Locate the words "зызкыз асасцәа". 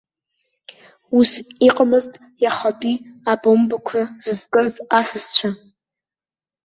4.23-5.49